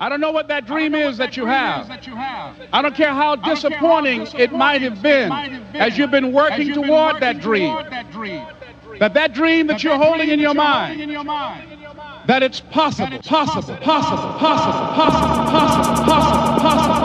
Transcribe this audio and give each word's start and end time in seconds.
I 0.00 0.08
don't 0.08 0.20
know 0.20 0.30
what 0.30 0.46
that 0.48 0.64
dream, 0.64 0.94
is, 0.94 1.18
what 1.18 1.18
that 1.18 1.26
that 1.26 1.32
dream 1.32 1.50
is, 1.82 1.88
that 1.88 2.06
you 2.06 2.14
have. 2.14 2.68
I 2.72 2.82
don't 2.82 2.94
care 2.94 3.08
how 3.08 3.34
disappointing, 3.36 4.26
care 4.26 4.26
how 4.26 4.26
disappointing 4.26 4.40
it, 4.40 4.52
might 4.52 4.80
have 4.82 5.02
been, 5.02 5.28
might 5.28 5.50
have 5.50 5.72
been 5.72 5.82
as 5.82 5.98
you've 5.98 6.10
been 6.12 6.32
working, 6.32 6.68
you've 6.68 6.76
been 6.76 6.84
toward, 6.86 7.14
working 7.14 7.20
that 7.20 7.42
toward, 7.42 7.90
that 7.90 8.12
dream. 8.12 8.46
That 9.00 9.14
that 9.14 9.32
dream 9.32 9.66
that, 9.68 9.82
you're, 9.82 9.96
holding, 9.96 10.28
in 10.28 10.40
your, 10.40 10.54
you're 10.54 10.62
holding 10.62 11.00
in 11.00 11.10
your 11.10 11.24
mind, 11.24 11.70
that 12.26 12.42
it's 12.42 12.60
possible, 12.60 13.18
possible, 13.20 13.76
possible, 13.76 14.32
possible, 14.38 14.38
possible, 14.38 14.94
possible, 14.94 15.44
possible, 15.44 16.04
possible. 16.04 16.04
possible, 16.04 16.04
possible, 16.04 16.60
possible 16.60 16.97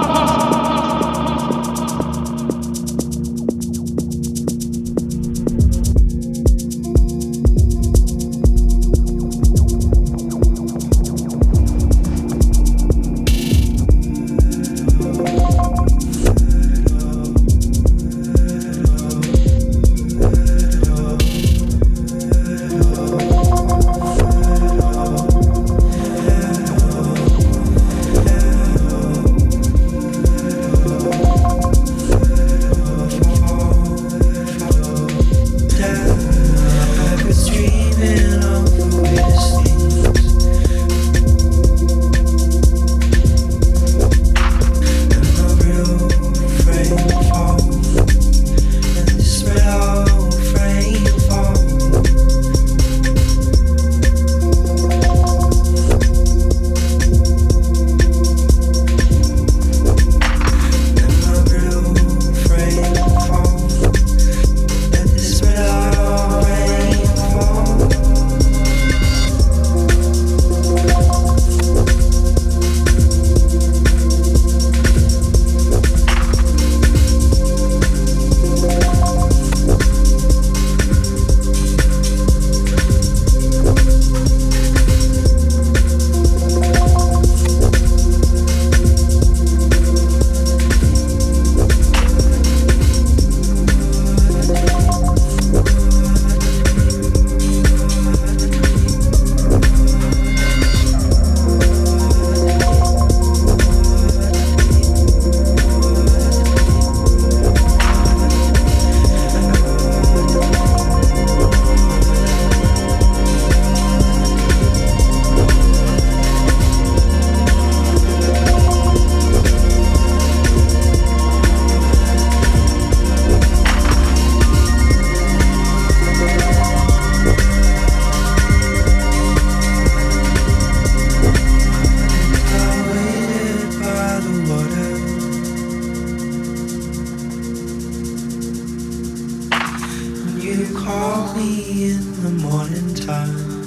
you 140.53 140.68
called 140.78 141.36
me 141.36 141.94
in 141.94 142.22
the 142.22 142.30
morning 142.30 142.94
time. 142.94 143.64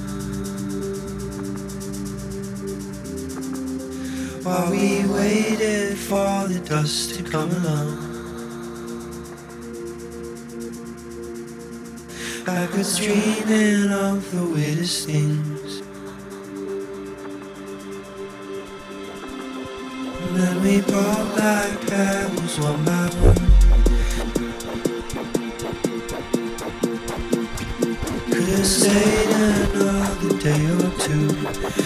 While 4.45 4.71
we 4.71 5.05
waited 5.07 5.99
for 5.99 6.47
the 6.47 6.61
dust 6.61 7.17
to 7.17 7.25
come 7.25 7.51
along. 7.51 8.17
I 12.47 12.69
was 12.77 12.99
dreaming 12.99 13.91
of 13.91 14.31
the 14.31 14.45
weirdest 14.55 15.07
things. 15.07 15.81
And 20.23 20.37
then 20.37 20.63
we 20.63 20.81
brought 20.83 21.37
back 21.37 21.91
apples 21.91 22.61
one 22.61 22.85
Yeah. 31.63 31.86